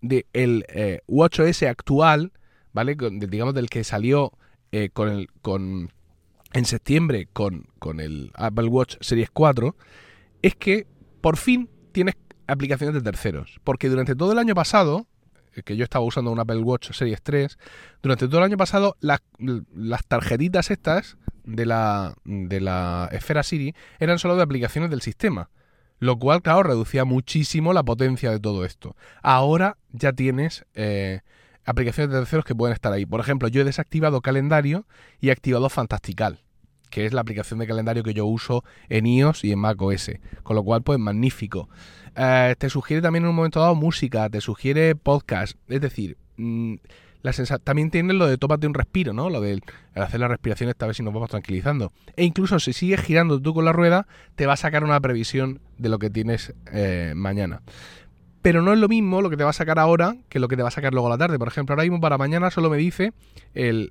del 0.00 0.24
de 0.30 0.64
eh, 0.70 1.00
WatchOS 1.06 1.64
actual, 1.64 2.32
¿vale? 2.72 2.96
digamos 2.96 3.52
del 3.52 3.68
que 3.68 3.84
salió 3.84 4.32
eh, 4.72 4.88
con 4.90 5.10
el, 5.10 5.28
con, 5.42 5.92
en 6.54 6.64
septiembre 6.64 7.28
con, 7.30 7.66
con 7.78 8.00
el 8.00 8.30
Apple 8.36 8.68
Watch 8.68 8.96
Series 9.02 9.28
4, 9.30 9.76
es 10.40 10.56
que 10.56 10.86
por 11.20 11.36
fin 11.36 11.68
tienes 11.92 12.14
aplicaciones 12.48 12.94
de 12.94 13.02
terceros. 13.02 13.60
Porque 13.62 13.88
durante 13.88 14.16
todo 14.16 14.32
el 14.32 14.38
año 14.38 14.54
pasado, 14.54 15.06
eh, 15.54 15.62
que 15.62 15.76
yo 15.76 15.84
estaba 15.84 16.04
usando 16.04 16.32
un 16.32 16.40
Apple 16.40 16.58
Watch 16.58 16.90
Series 16.92 17.22
3, 17.22 17.58
durante 18.02 18.26
todo 18.26 18.38
el 18.38 18.44
año 18.44 18.56
pasado 18.56 18.96
las, 19.00 19.20
tarjetitas 20.08 20.70
estas 20.70 21.16
de 21.44 21.66
la, 21.66 22.14
de 22.24 22.60
la 22.60 23.08
esfera 23.12 23.42
Siri 23.42 23.74
eran 24.00 24.18
solo 24.18 24.36
de 24.36 24.42
aplicaciones 24.42 24.90
del 24.90 25.02
sistema. 25.02 25.50
Lo 26.00 26.16
cual, 26.18 26.42
claro, 26.42 26.62
reducía 26.62 27.04
muchísimo 27.04 27.72
la 27.72 27.82
potencia 27.82 28.30
de 28.30 28.38
todo 28.38 28.64
esto. 28.64 28.96
Ahora 29.20 29.78
ya 29.90 30.12
tienes 30.12 30.64
eh, 30.74 31.22
aplicaciones 31.64 32.12
de 32.12 32.20
terceros 32.20 32.44
que 32.44 32.54
pueden 32.54 32.72
estar 32.72 32.92
ahí. 32.92 33.04
Por 33.04 33.20
ejemplo, 33.20 33.48
yo 33.48 33.62
he 33.62 33.64
desactivado 33.64 34.20
calendario 34.20 34.86
y 35.20 35.28
he 35.28 35.32
activado 35.32 35.68
Fantastical 35.68 36.40
que 36.90 37.06
es 37.06 37.12
la 37.12 37.20
aplicación 37.20 37.58
de 37.58 37.66
calendario 37.66 38.02
que 38.02 38.14
yo 38.14 38.26
uso 38.26 38.64
en 38.88 39.06
iOS 39.06 39.44
y 39.44 39.52
en 39.52 39.58
macOS. 39.58 40.12
Con 40.42 40.56
lo 40.56 40.62
cual, 40.62 40.82
pues 40.82 40.98
magnífico. 40.98 41.68
Eh, 42.16 42.54
te 42.58 42.68
sugiere 42.68 43.00
también 43.00 43.24
en 43.24 43.30
un 43.30 43.36
momento 43.36 43.60
dado 43.60 43.74
música, 43.74 44.28
te 44.28 44.40
sugiere 44.40 44.94
podcast. 44.96 45.56
Es 45.68 45.80
decir, 45.80 46.16
mm, 46.36 46.74
también 47.62 47.90
tiene 47.90 48.14
lo 48.14 48.26
de 48.26 48.38
tómate 48.38 48.66
un 48.66 48.74
respiro, 48.74 49.12
¿no? 49.12 49.30
Lo 49.30 49.40
de 49.40 49.60
hacer 49.94 50.20
la 50.20 50.28
respiración 50.28 50.70
esta 50.70 50.86
vez 50.86 50.96
si 50.96 51.02
nos 51.02 51.12
vamos 51.12 51.30
tranquilizando. 51.30 51.92
E 52.16 52.24
incluso 52.24 52.58
si 52.58 52.72
sigues 52.72 53.00
girando 53.00 53.40
tú 53.40 53.54
con 53.54 53.64
la 53.64 53.72
rueda, 53.72 54.06
te 54.34 54.46
va 54.46 54.54
a 54.54 54.56
sacar 54.56 54.84
una 54.84 55.00
previsión 55.00 55.60
de 55.78 55.88
lo 55.88 55.98
que 55.98 56.10
tienes 56.10 56.54
eh, 56.72 57.12
mañana. 57.14 57.62
Pero 58.42 58.62
no 58.62 58.72
es 58.72 58.78
lo 58.78 58.88
mismo 58.88 59.20
lo 59.20 59.30
que 59.30 59.36
te 59.36 59.44
va 59.44 59.50
a 59.50 59.52
sacar 59.52 59.78
ahora 59.78 60.16
que 60.28 60.38
lo 60.38 60.48
que 60.48 60.56
te 60.56 60.62
va 60.62 60.68
a 60.68 60.72
sacar 60.72 60.92
luego 60.92 61.08
a 61.08 61.10
la 61.10 61.18
tarde. 61.18 61.38
Por 61.38 61.48
ejemplo, 61.48 61.74
ahora 61.74 61.82
mismo 61.82 62.00
para 62.00 62.18
mañana 62.18 62.50
solo 62.50 62.70
me 62.70 62.78
dice 62.78 63.12
el 63.54 63.90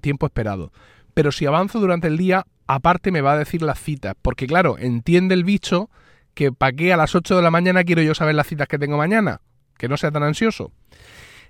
tiempo 0.00 0.26
esperado 0.26 0.72
pero 1.14 1.32
si 1.32 1.46
avanzo 1.46 1.80
durante 1.80 2.08
el 2.08 2.16
día, 2.16 2.46
aparte 2.66 3.10
me 3.10 3.20
va 3.20 3.32
a 3.32 3.38
decir 3.38 3.62
las 3.62 3.80
citas, 3.80 4.14
porque 4.20 4.46
claro, 4.46 4.76
entiende 4.78 5.34
el 5.34 5.44
bicho 5.44 5.90
que 6.34 6.52
para 6.52 6.72
qué 6.72 6.92
a 6.92 6.96
las 6.96 7.14
8 7.14 7.36
de 7.36 7.42
la 7.42 7.50
mañana 7.50 7.84
quiero 7.84 8.02
yo 8.02 8.14
saber 8.14 8.34
las 8.34 8.46
citas 8.46 8.68
que 8.68 8.78
tengo 8.78 8.96
mañana, 8.96 9.40
que 9.76 9.88
no 9.88 9.96
sea 9.96 10.10
tan 10.10 10.22
ansioso. 10.22 10.72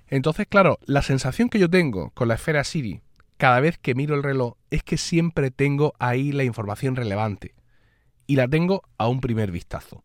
Entonces, 0.07 0.47
claro, 0.47 0.79
la 0.85 1.01
sensación 1.01 1.49
que 1.49 1.59
yo 1.59 1.69
tengo 1.69 2.11
con 2.11 2.27
la 2.27 2.35
esfera 2.35 2.63
Siri 2.63 3.01
cada 3.37 3.59
vez 3.59 3.77
que 3.77 3.95
miro 3.95 4.15
el 4.15 4.23
reloj 4.23 4.55
es 4.69 4.83
que 4.83 4.97
siempre 4.97 5.51
tengo 5.51 5.93
ahí 5.99 6.31
la 6.31 6.43
información 6.43 6.95
relevante. 6.95 7.55
Y 8.25 8.35
la 8.35 8.47
tengo 8.47 8.83
a 8.97 9.07
un 9.07 9.19
primer 9.19 9.51
vistazo. 9.51 10.03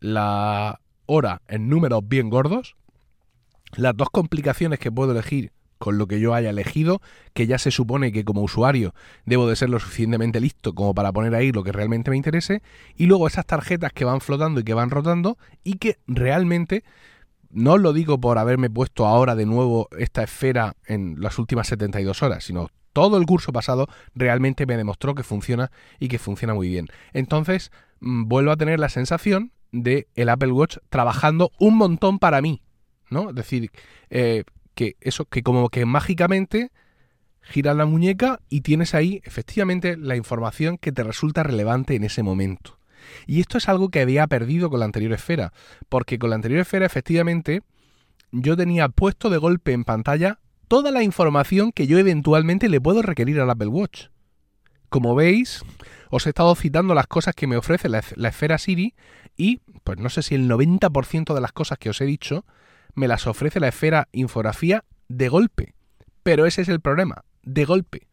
La 0.00 0.80
hora 1.06 1.42
en 1.48 1.68
números 1.68 2.00
bien 2.08 2.28
gordos, 2.28 2.76
las 3.76 3.96
dos 3.96 4.10
complicaciones 4.10 4.78
que 4.78 4.90
puedo 4.90 5.12
elegir 5.12 5.52
con 5.80 5.96
lo 5.96 6.06
que 6.06 6.20
yo 6.20 6.34
haya 6.34 6.50
elegido, 6.50 7.00
que 7.32 7.46
ya 7.46 7.58
se 7.58 7.70
supone 7.70 8.12
que 8.12 8.22
como 8.22 8.42
usuario 8.42 8.94
debo 9.24 9.48
de 9.48 9.56
ser 9.56 9.70
lo 9.70 9.80
suficientemente 9.80 10.38
listo 10.38 10.74
como 10.74 10.94
para 10.94 11.10
poner 11.10 11.34
ahí 11.34 11.52
lo 11.52 11.64
que 11.64 11.72
realmente 11.72 12.10
me 12.10 12.18
interese, 12.18 12.62
y 12.96 13.06
luego 13.06 13.26
esas 13.26 13.46
tarjetas 13.46 13.90
que 13.94 14.04
van 14.04 14.20
flotando 14.20 14.60
y 14.60 14.64
que 14.64 14.74
van 14.74 14.90
rotando 14.90 15.38
y 15.64 15.78
que 15.78 15.96
realmente, 16.06 16.84
no 17.48 17.72
os 17.72 17.80
lo 17.80 17.94
digo 17.94 18.20
por 18.20 18.36
haberme 18.36 18.68
puesto 18.68 19.06
ahora 19.06 19.34
de 19.34 19.46
nuevo 19.46 19.88
esta 19.98 20.22
esfera 20.22 20.76
en 20.84 21.16
las 21.18 21.38
últimas 21.38 21.68
72 21.68 22.22
horas, 22.22 22.44
sino 22.44 22.68
todo 22.92 23.16
el 23.16 23.24
curso 23.24 23.50
pasado 23.50 23.88
realmente 24.14 24.66
me 24.66 24.76
demostró 24.76 25.14
que 25.14 25.22
funciona 25.22 25.70
y 25.98 26.08
que 26.08 26.18
funciona 26.18 26.52
muy 26.52 26.68
bien. 26.68 26.88
Entonces, 27.14 27.72
mm, 28.00 28.24
vuelvo 28.28 28.50
a 28.50 28.56
tener 28.58 28.78
la 28.78 28.90
sensación 28.90 29.52
de 29.72 30.08
el 30.14 30.28
Apple 30.28 30.52
Watch 30.52 30.76
trabajando 30.90 31.52
un 31.58 31.78
montón 31.78 32.18
para 32.18 32.42
mí, 32.42 32.60
¿no? 33.08 33.30
Es 33.30 33.34
decir, 33.34 33.70
eh, 34.10 34.44
que 34.80 34.96
eso, 35.02 35.26
que 35.26 35.42
como 35.42 35.68
que 35.68 35.84
mágicamente 35.84 36.72
giras 37.42 37.76
la 37.76 37.84
muñeca 37.84 38.40
y 38.48 38.62
tienes 38.62 38.94
ahí 38.94 39.20
efectivamente 39.24 39.98
la 39.98 40.16
información 40.16 40.78
que 40.78 40.90
te 40.90 41.02
resulta 41.02 41.42
relevante 41.42 41.96
en 41.96 42.04
ese 42.04 42.22
momento. 42.22 42.78
Y 43.26 43.40
esto 43.40 43.58
es 43.58 43.68
algo 43.68 43.90
que 43.90 44.00
había 44.00 44.26
perdido 44.26 44.70
con 44.70 44.80
la 44.80 44.86
anterior 44.86 45.12
esfera, 45.12 45.52
porque 45.90 46.18
con 46.18 46.30
la 46.30 46.36
anterior 46.36 46.62
esfera 46.62 46.86
efectivamente 46.86 47.60
yo 48.32 48.56
tenía 48.56 48.88
puesto 48.88 49.28
de 49.28 49.36
golpe 49.36 49.72
en 49.72 49.84
pantalla 49.84 50.38
toda 50.66 50.90
la 50.90 51.02
información 51.02 51.72
que 51.72 51.86
yo 51.86 51.98
eventualmente 51.98 52.70
le 52.70 52.80
puedo 52.80 53.02
requerir 53.02 53.38
al 53.38 53.50
Apple 53.50 53.68
Watch. 53.68 54.06
Como 54.88 55.14
veis, 55.14 55.62
os 56.08 56.24
he 56.24 56.30
estado 56.30 56.54
citando 56.54 56.94
las 56.94 57.06
cosas 57.06 57.34
que 57.34 57.46
me 57.46 57.58
ofrece 57.58 57.90
la, 57.90 57.98
esfera 57.98 58.56
Siri 58.56 58.94
y, 59.36 59.60
pues 59.84 59.98
no 59.98 60.08
sé 60.08 60.22
si 60.22 60.36
el 60.36 60.48
90% 60.48 61.34
de 61.34 61.40
las 61.42 61.52
cosas 61.52 61.76
que 61.76 61.90
os 61.90 62.00
he 62.00 62.06
dicho 62.06 62.46
me 62.94 63.08
las 63.08 63.26
ofrece 63.26 63.60
la 63.60 63.68
esfera 63.68 64.08
infografía 64.12 64.84
de 65.08 65.28
golpe. 65.28 65.74
Pero 66.22 66.46
ese 66.46 66.62
es 66.62 66.68
el 66.68 66.80
problema, 66.80 67.24
de 67.42 67.64
golpe. 67.64 68.08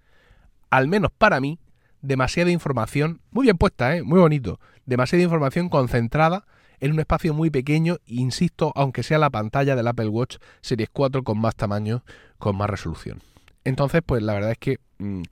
Al 0.69 0.88
menos 0.88 1.12
para 1.17 1.39
mí, 1.39 1.60
demasiada 2.01 2.51
información, 2.51 3.22
muy 3.31 3.43
bien 3.43 3.57
puesta, 3.57 3.96
¿eh? 3.96 4.03
muy 4.03 4.19
bonito, 4.19 4.60
demasiada 4.86 5.24
información 5.24 5.69
concentrada 5.69 6.46
en 6.79 6.91
un 6.91 7.00
espacio 7.00 7.34
muy 7.34 7.50
pequeño, 7.50 7.98
insisto, 8.05 8.72
aunque 8.75 9.03
sea 9.03 9.17
la 9.17 9.29
pantalla 9.29 9.75
del 9.75 9.88
Apple 9.88 10.10
Watch 10.10 10.38
Series 10.62 10.89
4 10.91 11.24
con 11.24 11.39
más 11.39 11.55
tamaño, 11.55 12.03
con 12.38 12.55
más 12.55 12.69
resolución. 12.69 13.22
Entonces, 13.63 14.01
pues 14.05 14.22
la 14.22 14.34
verdad 14.34 14.51
es 14.51 14.57
que 14.57 14.79
mm, 15.00 15.24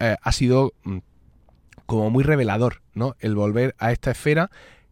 eh, 0.00 0.16
ha 0.20 0.32
sido 0.32 0.72
mm, 0.84 0.98
como 1.86 2.10
muy 2.10 2.24
revelador, 2.24 2.82
¿no? 2.94 3.16
El 3.18 3.34
volver 3.34 3.74
a 3.78 3.92
esta 3.92 4.10
esfera. 4.10 4.50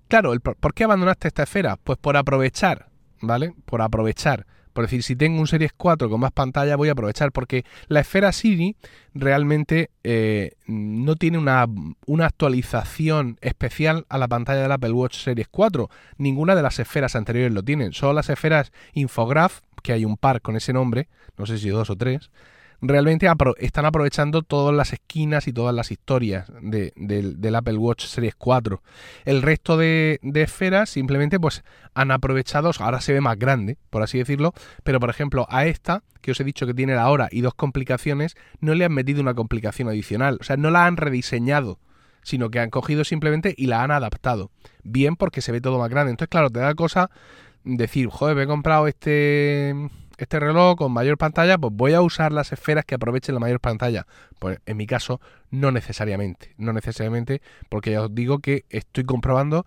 Claro, 0.09 0.33
¿por 0.39 0.75
qué 0.75 0.85
abandonaste 0.85 1.29
esta 1.29 1.43
esfera? 1.43 1.77
Pues 1.77 1.99
por 1.99 2.17
aprovechar, 2.17 2.89
¿vale? 3.21 3.55
Por 3.65 3.83
aprovechar 3.83 4.47
por 4.77 4.85
decir, 4.85 5.03
si 5.03 5.17
tengo 5.17 5.41
un 5.41 5.47
Series 5.47 5.73
4 5.75 6.11
con 6.11 6.21
más 6.21 6.33
pantalla, 6.33 6.77
voy 6.77 6.91
a 6.91 6.93
aprovechar, 6.93 7.33
porque 7.33 7.65
la 7.89 8.01
esfera 8.01 8.31
Siri 8.31 8.77
realmente 9.15 9.89
eh, 10.05 10.53
no 10.67 11.17
tiene 11.17 11.39
una, 11.39 11.65
una, 12.05 12.27
actualización 12.27 13.39
especial 13.41 14.05
a 14.11 14.19
la 14.19 14.29
pantalla 14.29 14.61
del 14.61 14.73
Apple 14.73 14.93
Watch 14.93 15.17
Series 15.17 15.49
4. 15.51 15.89
Ninguna 16.19 16.55
de 16.55 16.61
las 16.61 16.79
esferas 16.79 17.17
anteriores 17.17 17.55
lo 17.55 17.63
tienen. 17.63 17.95
Solo 17.95 18.13
las 18.13 18.29
esferas 18.29 18.71
Infograph, 18.93 19.61
que 19.83 19.95
hay 19.95 20.05
un 20.05 20.19
par 20.19 20.43
con 20.43 20.57
ese 20.57 20.75
nombre, 20.75 21.09
no 21.39 21.47
sé 21.47 21.57
si 21.57 21.71
dos 21.71 21.89
o 21.89 21.97
tres, 21.97 22.31
realmente 22.89 23.29
están 23.59 23.87
aprovechando 23.87 24.43
todas 24.43 24.75
las 24.75 24.93
esquinas 24.93 25.49
y 25.49 25.53
todas 25.53 25.75
las 25.75 25.91
historias 25.91 26.51
del 26.61 27.55
Apple 27.55 27.77
Watch 27.77 28.07
Series 28.07 28.35
4. 28.35 28.83
El 29.25 29.43
resto 29.43 29.77
de, 29.77 30.21
esferas 30.35 30.91
simplemente 30.91 31.41
pues 31.41 31.65
han 31.95 32.11
aprovechado, 32.11 32.71
ahora 32.79 33.01
se 33.01 33.13
ve 33.13 33.21
más 33.21 33.39
grande, 33.39 33.79
por 33.91 34.03
así 34.03 34.19
decirlo, 34.19 34.53
pero 34.85 35.01
por 35.01 35.11
ejemplo 35.11 35.47
a 35.49 35.67
esta, 35.67 36.03
que 36.21 36.33
os 36.33 36.41
he 36.41 36.45
dicho 36.45 36.67
que 36.67 36.75
tiene 36.75 36.95
la 36.95 37.09
hora 37.11 37.29
y 37.31 37.41
dos 37.41 37.55
complicaciones, 37.55 38.37
no 38.61 38.75
le 38.75 38.85
han 38.85 38.93
metido 38.93 39.21
una 39.21 39.35
complicación 39.35 39.89
adicional, 39.89 40.39
o 40.41 40.45
sea, 40.45 40.57
no 40.57 40.71
la 40.71 40.87
han 40.87 40.97
rediseñado 40.97 41.79
sino 42.23 42.51
que 42.51 42.59
han 42.59 42.71
cogido 42.71 43.05
simplemente 43.05 43.55
y 43.57 43.67
la 43.69 43.85
han 43.85 43.93
adaptado. 43.93 44.51
Bien 44.83 45.15
porque 45.15 45.41
se 45.41 45.53
ve 45.53 45.61
todo 45.61 45.79
más 45.79 45.89
grande. 45.91 46.11
Entonces, 46.11 46.29
claro, 46.29 46.51
te 46.51 46.59
da 46.59 46.75
cosa 46.75 47.09
decir, 47.63 48.09
joder, 48.09 48.35
me 48.35 48.43
he 48.43 48.47
comprado 48.49 48.89
este 48.89 49.75
este 50.19 50.41
reloj 50.41 50.77
con 50.77 50.93
mayor 50.93 51.19
pantalla, 51.19 51.59
pues 51.59 51.73
voy 51.75 51.93
a 51.95 52.03
usar 52.03 52.33
las 52.33 52.53
esferas 52.53 52.85
que 52.85 52.95
aprovechen 52.95 53.35
la 53.35 53.41
mayor 53.41 53.61
pantalla. 53.61 54.07
Pues 54.39 54.61
en 54.67 54.77
mi 54.77 54.87
caso, 54.87 55.21
no 55.51 55.71
necesariamente. 55.71 56.55
No 56.57 56.73
necesariamente, 56.73 57.43
porque 57.69 57.93
ya 57.93 58.03
os 58.03 58.15
digo 58.15 58.39
que 58.39 58.65
estoy 58.71 59.05
comprobando 59.05 59.67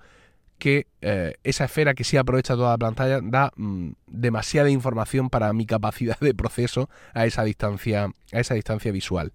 que 0.59 0.87
eh, 1.01 1.35
esa 1.43 1.65
esfera 1.65 1.93
que 1.93 2.03
sí 2.03 2.17
aprovecha 2.17 2.55
toda 2.55 2.71
la 2.71 2.77
pantalla 2.77 3.21
da 3.23 3.51
mm, 3.55 3.91
demasiada 4.07 4.69
información 4.69 5.29
para 5.29 5.51
mi 5.53 5.65
capacidad 5.65 6.19
de 6.19 6.33
proceso 6.33 6.89
a 7.13 7.25
esa 7.25 7.43
distancia, 7.43 8.11
a 8.33 8.39
esa 8.39 8.53
distancia 8.53 8.91
visual. 8.91 9.31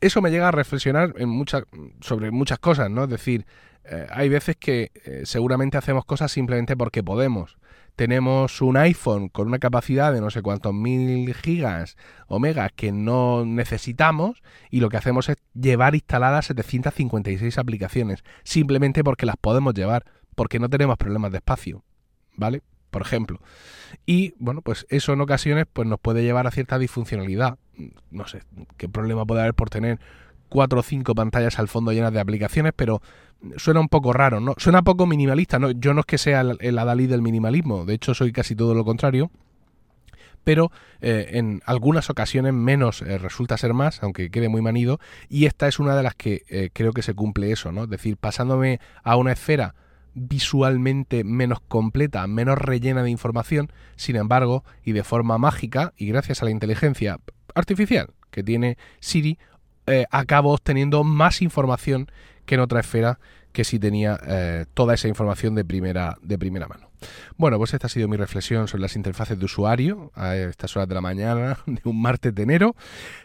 Eso 0.00 0.22
me 0.22 0.30
llega 0.30 0.48
a 0.48 0.52
reflexionar 0.52 1.14
en 1.16 1.44
sobre 2.00 2.30
muchas 2.30 2.58
cosas, 2.60 2.90
¿no? 2.90 3.04
Es 3.04 3.10
decir, 3.10 3.44
eh, 3.84 4.06
hay 4.10 4.28
veces 4.28 4.56
que 4.56 4.92
eh, 5.04 5.22
seguramente 5.24 5.78
hacemos 5.78 6.04
cosas 6.04 6.30
simplemente 6.30 6.76
porque 6.76 7.02
podemos 7.02 7.56
tenemos 7.96 8.60
un 8.60 8.76
iPhone 8.76 9.28
con 9.30 9.48
una 9.48 9.58
capacidad 9.58 10.12
de 10.12 10.20
no 10.20 10.30
sé 10.30 10.42
cuántos 10.42 10.74
mil 10.74 11.34
gigas 11.34 11.96
o 12.28 12.38
megas 12.38 12.70
que 12.76 12.92
no 12.92 13.44
necesitamos 13.46 14.42
y 14.70 14.80
lo 14.80 14.90
que 14.90 14.98
hacemos 14.98 15.28
es 15.30 15.36
llevar 15.54 15.94
instaladas 15.94 16.46
756 16.46 17.58
aplicaciones 17.58 18.22
simplemente 18.44 19.02
porque 19.02 19.26
las 19.26 19.36
podemos 19.36 19.74
llevar, 19.74 20.04
porque 20.34 20.60
no 20.60 20.68
tenemos 20.68 20.98
problemas 20.98 21.32
de 21.32 21.38
espacio, 21.38 21.82
¿vale? 22.36 22.62
Por 22.90 23.02
ejemplo. 23.02 23.40
Y 24.04 24.34
bueno, 24.38 24.60
pues 24.60 24.86
eso 24.90 25.14
en 25.14 25.20
ocasiones 25.22 25.66
pues 25.72 25.88
nos 25.88 25.98
puede 25.98 26.22
llevar 26.22 26.46
a 26.46 26.50
cierta 26.50 26.78
disfuncionalidad. 26.78 27.58
No 28.10 28.26
sé 28.26 28.42
qué 28.76 28.88
problema 28.88 29.24
puede 29.24 29.40
haber 29.40 29.54
por 29.54 29.70
tener 29.70 29.98
cuatro 30.48 30.80
o 30.80 30.82
cinco 30.82 31.14
pantallas 31.14 31.58
al 31.58 31.68
fondo 31.68 31.92
llenas 31.92 32.12
de 32.12 32.20
aplicaciones, 32.20 32.72
pero 32.74 33.02
suena 33.56 33.80
un 33.80 33.88
poco 33.88 34.12
raro, 34.12 34.40
¿no? 34.40 34.54
Suena 34.56 34.82
poco 34.82 35.06
minimalista, 35.06 35.58
¿no? 35.58 35.70
Yo 35.70 35.94
no 35.94 36.00
es 36.00 36.06
que 36.06 36.18
sea 36.18 36.40
el, 36.40 36.78
adalí 36.78 37.06
del 37.06 37.22
minimalismo, 37.22 37.84
de 37.84 37.94
hecho 37.94 38.14
soy 38.14 38.32
casi 38.32 38.54
todo 38.54 38.74
lo 38.74 38.84
contrario, 38.84 39.30
pero 40.44 40.70
eh, 41.00 41.30
en 41.32 41.60
algunas 41.66 42.08
ocasiones 42.08 42.52
menos 42.54 43.02
eh, 43.02 43.18
resulta 43.18 43.56
ser 43.56 43.74
más, 43.74 44.02
aunque 44.02 44.30
quede 44.30 44.48
muy 44.48 44.62
manido, 44.62 45.00
y 45.28 45.46
esta 45.46 45.68
es 45.68 45.78
una 45.78 45.96
de 45.96 46.02
las 46.02 46.14
que 46.14 46.42
eh, 46.48 46.70
creo 46.72 46.92
que 46.92 47.02
se 47.02 47.14
cumple 47.14 47.50
eso, 47.50 47.72
¿no? 47.72 47.84
Es 47.84 47.90
decir, 47.90 48.16
pasándome 48.16 48.80
a 49.02 49.16
una 49.16 49.32
esfera 49.32 49.74
visualmente 50.14 51.24
menos 51.24 51.60
completa, 51.60 52.26
menos 52.26 52.58
rellena 52.58 53.02
de 53.02 53.10
información, 53.10 53.70
sin 53.96 54.16
embargo, 54.16 54.64
y 54.82 54.92
de 54.92 55.04
forma 55.04 55.36
mágica, 55.36 55.92
y 55.96 56.06
gracias 56.06 56.40
a 56.40 56.46
la 56.46 56.52
inteligencia 56.52 57.18
artificial 57.54 58.14
que 58.30 58.42
tiene 58.42 58.78
Siri, 59.00 59.38
acabo 60.10 60.52
obteniendo 60.52 61.04
más 61.04 61.42
información 61.42 62.10
que 62.44 62.54
en 62.54 62.60
otra 62.60 62.80
esfera 62.80 63.18
que 63.56 63.64
sí 63.64 63.78
tenía 63.78 64.20
eh, 64.26 64.66
toda 64.74 64.92
esa 64.92 65.08
información 65.08 65.54
de 65.54 65.64
primera, 65.64 66.18
de 66.20 66.36
primera 66.36 66.68
mano. 66.68 66.90
Bueno, 67.38 67.56
pues 67.56 67.72
esta 67.72 67.86
ha 67.86 67.90
sido 67.90 68.06
mi 68.06 68.18
reflexión 68.18 68.68
sobre 68.68 68.82
las 68.82 68.96
interfaces 68.96 69.38
de 69.38 69.46
usuario 69.46 70.12
a 70.14 70.36
estas 70.36 70.76
horas 70.76 70.86
de 70.90 70.94
la 70.94 71.00
mañana 71.00 71.58
de 71.66 71.80
un 71.84 72.02
martes 72.02 72.34
de 72.34 72.42
enero. 72.42 72.76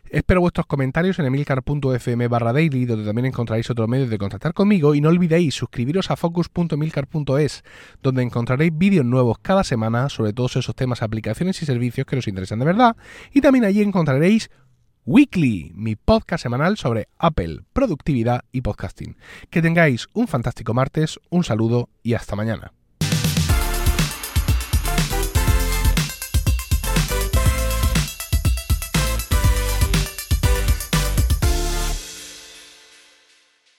Espero 0.10 0.39
vuestros 0.39 0.68
comentarios 0.68 1.20
en 1.20 1.25
emilcar.fm 1.25 2.30
barra 2.30 2.53
daily, 2.53 2.86
donde 2.86 3.06
también 3.06 3.25
encontraréis 3.25 3.70
otros 3.72 3.89
medios 3.89 4.10
de 4.10 4.18
contactar 4.18 4.53
conmigo. 4.53 4.96
Y 4.96 5.01
no 5.01 5.10
olvidéis 5.10 5.53
suscribiros 5.53 6.10
a 6.12 6.15
focus.emilcar.es, 6.15 7.63
donde 8.01 8.24
encontraréis 8.24 8.72
vídeos 8.74 9.06
nuevos 9.06 9.38
cada 9.41 9.65
semana 9.65 10.08
sobre 10.08 10.32
todos 10.32 10.56
esos 10.56 10.75
temas, 10.75 11.01
aplicaciones 11.01 11.62
y 11.62 11.65
servicios 11.65 12.08
que 12.08 12.15
nos 12.15 12.30
interesan 12.30 12.60
de 12.60 12.65
verdad. 12.65 12.96
Y 13.34 13.41
también 13.41 13.65
allí 13.65 13.82
encontraréis 13.82 14.50
Weekly, 15.03 15.72
mi 15.74 15.96
podcast 15.96 16.43
semanal 16.43 16.77
sobre 16.77 17.08
Apple, 17.17 17.62
productividad 17.74 18.43
y 18.51 18.62
podcasting. 18.62 19.17
Que 19.50 19.63
tengáis 19.63 20.08
un 20.13 20.27
fantástico 20.27 20.75
martes, 20.75 21.20
un 21.31 21.43
saludo 21.43 21.89
y 22.03 22.13
hasta 22.13 22.36
mañana. 22.36 22.72